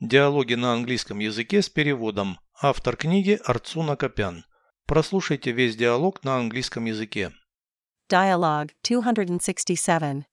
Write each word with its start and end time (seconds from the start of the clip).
Диалоги 0.00 0.52
на 0.52 0.74
английском 0.74 1.20
языке 1.20 1.62
с 1.62 1.70
переводом. 1.70 2.38
Автор 2.60 2.96
книги 2.96 3.40
Арцуна 3.46 3.96
Копян. 3.96 4.44
Прослушайте 4.86 5.52
весь 5.52 5.74
диалог 5.74 6.22
на 6.22 6.36
английском 6.36 6.84
языке. 6.84 7.32
Dialogue 8.10 8.72
267. 8.82 10.24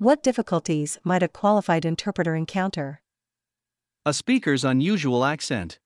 What 0.00 0.24
difficulties 0.24 0.98
might 1.04 1.22
a 1.22 1.28
qualified 1.28 1.84
interpreter 1.84 2.34
encounter? 2.34 3.00
A 4.04 4.12
speaker's 4.12 4.64
unusual 4.64 5.24
accent. 5.24 5.78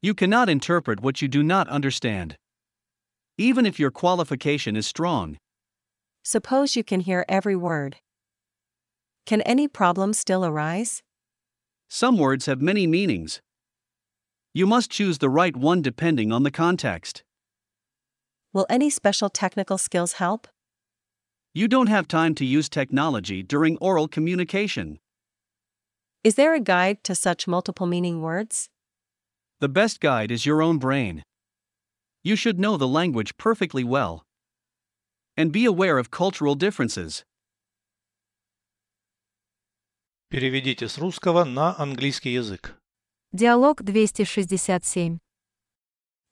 You 0.00 0.14
cannot 0.14 0.48
interpret 0.48 1.00
what 1.00 1.20
you 1.20 1.26
do 1.26 1.42
not 1.42 1.68
understand. 1.68 2.36
Even 3.36 3.66
if 3.66 3.80
your 3.80 3.90
qualification 3.90 4.76
is 4.76 4.86
strong, 4.86 5.38
Suppose 6.22 6.76
you 6.76 6.84
can 6.84 7.00
hear 7.00 7.24
every 7.28 7.56
word. 7.56 7.96
Can 9.26 9.42
any 9.42 9.66
problem 9.66 10.12
still 10.12 10.44
arise? 10.44 11.02
Some 11.88 12.18
words 12.18 12.46
have 12.46 12.60
many 12.60 12.86
meanings. 12.86 13.40
You 14.52 14.66
must 14.66 14.90
choose 14.90 15.18
the 15.18 15.28
right 15.28 15.56
one 15.56 15.82
depending 15.82 16.32
on 16.32 16.42
the 16.42 16.50
context. 16.50 17.24
Will 18.52 18.66
any 18.70 18.88
special 18.88 19.28
technical 19.28 19.78
skills 19.78 20.14
help? 20.14 20.46
You 21.52 21.68
don't 21.68 21.88
have 21.88 22.08
time 22.08 22.34
to 22.36 22.44
use 22.44 22.68
technology 22.68 23.42
during 23.42 23.76
oral 23.78 24.08
communication. 24.08 24.98
Is 26.22 26.36
there 26.36 26.54
a 26.54 26.60
guide 26.60 27.04
to 27.04 27.14
such 27.14 27.46
multiple 27.46 27.86
meaning 27.86 28.22
words? 28.22 28.68
The 29.60 29.68
best 29.68 30.00
guide 30.00 30.30
is 30.30 30.46
your 30.46 30.62
own 30.62 30.78
brain. 30.78 31.22
You 32.22 32.36
should 32.36 32.58
know 32.58 32.76
the 32.76 32.88
language 32.88 33.36
perfectly 33.36 33.84
well. 33.84 34.24
And 35.36 35.52
be 35.52 35.64
aware 35.64 35.98
of 35.98 36.10
cultural 36.10 36.54
differences. 36.54 37.24
Переведите 40.34 40.88
с 40.88 40.98
русского 40.98 41.44
на 41.44 41.78
английский 41.78 42.30
язык. 42.30 42.76
Диалог 43.30 43.84
267. 43.84 45.18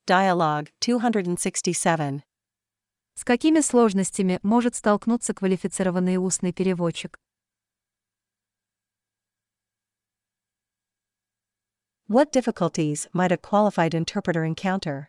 Dialogue 0.05 0.67
267. 0.81 2.19
С 3.15 3.23
какими 3.23 3.61
сложностями 3.61 4.41
может 4.43 4.75
столкнуться 4.75 5.33
квалифицированный 5.33 6.17
устный 6.17 6.51
переводчик? 6.51 7.17
What 12.09 12.33
difficulties 12.33 13.07
might 13.13 13.31
a 13.31 13.37
qualified 13.37 13.93
interpreter 13.93 14.45
encounter? 14.45 15.07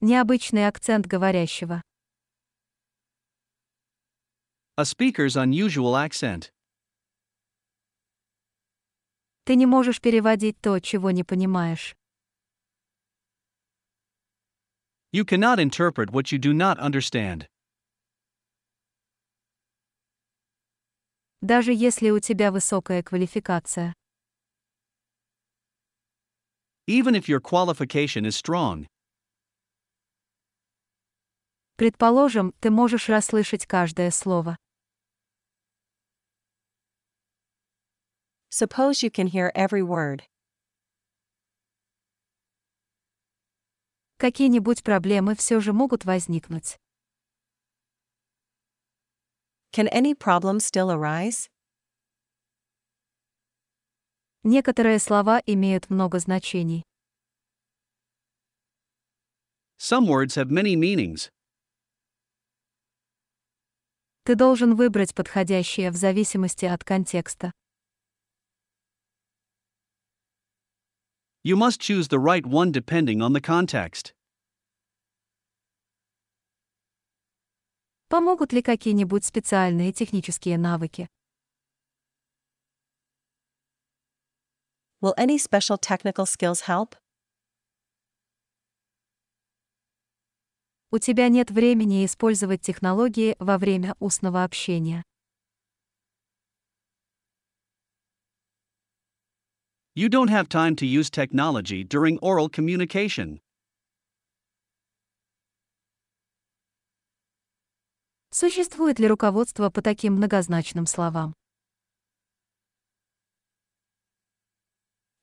Необычный 0.00 0.66
акцент 0.66 1.04
говорящего. 1.04 1.82
A 4.80 4.86
speaker's 4.86 5.36
unusual 5.36 5.94
accent. 5.94 6.50
Ты 9.44 9.54
не 9.56 9.66
можешь 9.66 10.00
переводить 10.00 10.58
то, 10.62 10.78
чего 10.80 11.10
не 11.10 11.22
понимаешь. 11.22 11.94
You 15.12 15.26
cannot 15.26 15.60
interpret 15.60 16.12
what 16.12 16.32
you 16.32 16.38
do 16.38 16.54
not 16.54 16.78
understand. 16.78 17.46
Даже 21.42 21.74
если 21.74 22.08
у 22.08 22.18
тебя 22.18 22.50
высокая 22.50 23.02
квалификация. 23.02 23.92
Even 26.86 27.14
if 27.14 27.28
your 27.28 27.40
qualification 27.40 28.24
is 28.24 28.34
strong, 28.34 28.86
Предположим, 31.76 32.54
ты 32.60 32.70
можешь 32.70 33.10
расслышать 33.10 33.66
каждое 33.66 34.10
слово. 34.10 34.56
Suppose 38.50 39.02
you 39.02 39.10
can 39.10 39.28
hear 39.28 39.50
every 39.54 39.82
word. 39.82 40.24
Какие-нибудь 44.18 44.82
проблемы 44.82 45.34
все 45.34 45.60
же 45.60 45.72
могут 45.72 46.04
возникнуть. 46.04 46.76
Can 49.72 49.88
any 49.92 50.14
problem 50.14 50.58
still 50.58 50.90
arise? 50.90 51.48
Некоторые 54.42 54.98
слова 54.98 55.40
имеют 55.46 55.88
много 55.88 56.18
значений. 56.18 56.84
some 59.80 60.06
words 60.06 60.34
have 60.34 60.50
many 60.50 60.76
meanings. 60.76 61.30
Ты 64.24 64.34
должен 64.34 64.76
выбрать 64.76 65.14
подходящее 65.14 65.90
в 65.90 65.96
зависимости 65.96 66.66
от 66.66 66.84
контекста. 66.84 67.52
You 71.42 71.56
must 71.56 71.80
choose 71.80 72.08
the 72.08 72.18
right 72.18 72.44
one 72.44 72.70
depending 72.70 73.22
on 73.22 73.32
the 73.32 73.40
context. 73.40 74.12
Помогут 78.08 78.52
ли 78.52 78.60
какие-нибудь 78.60 79.24
специальные 79.24 79.92
технические 79.92 80.58
навыки? 80.58 81.08
Will 85.00 85.14
any 85.16 85.38
special 85.38 85.78
technical 85.78 86.26
skills 86.26 86.66
help? 86.66 86.96
У 90.90 90.98
тебя 90.98 91.28
нет 91.28 91.50
времени 91.50 92.04
использовать 92.04 92.60
технологии 92.60 93.34
во 93.38 93.56
время 93.56 93.94
устного 93.98 94.44
общения. 94.44 95.04
You 99.95 100.09
don't 100.09 100.27
have 100.27 100.49
time 100.49 100.75
to 100.75 100.85
use 100.85 101.09
technology 101.09 101.83
during 101.83 102.17
oral 102.19 102.49
communication. 102.49 103.39
Существует 108.29 108.99
ли 108.99 109.07
руководство 109.07 109.69
по 109.69 109.81
таким 109.81 110.15
многозначным 110.15 110.85
словам? 110.85 111.33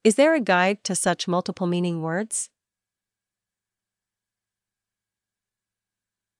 Is 0.05 0.16
there 0.16 0.34
a 0.34 0.41
guide 0.41 0.83
to 0.84 0.94
such 0.94 1.28
multiple 1.28 1.66
meaning 1.66 2.00
words? 2.00 2.49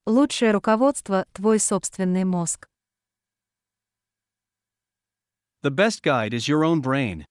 Лучшее 0.06 0.53
руководство – 0.53 1.32
твой 1.34 1.59
собственный 1.60 2.25
мозг. 2.25 2.66
The 5.62 5.70
best 5.70 6.03
guide 6.03 6.32
is 6.32 6.48
your 6.48 6.65
own 6.65 6.81
brain. 6.81 7.26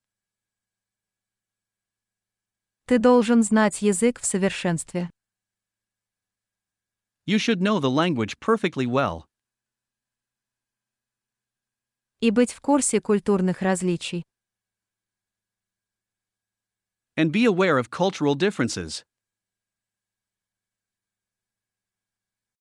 Ты 2.86 3.00
должен 3.00 3.44
знать 3.44 3.82
язык 3.82 4.20
в 4.20 4.26
совершенстве. 4.26 5.10
You 7.26 7.38
should 7.38 7.62
know 7.62 7.80
the 7.80 7.90
language 7.90 8.40
perfectly 8.40 8.86
well. 8.86 9.26
И 12.20 12.32
быть 12.32 12.52
в 12.52 12.62
курсе 12.62 13.00
культурных 13.00 13.62
различий. 13.62 14.24
And 17.16 17.32
be 17.32 17.46
aware 17.46 17.78
of 17.78 17.90
cultural 17.90 18.36
differences. 18.36 19.04